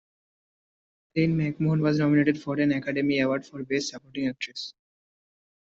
Aline 1.15 1.35
MacMahon 1.37 1.79
was 1.79 1.99
nominated 1.99 2.41
for 2.41 2.59
an 2.59 2.71
Academy 2.71 3.19
Award 3.19 3.45
for 3.45 3.63
Best 3.63 3.89
Supporting 3.89 4.29
Actress. 4.29 4.73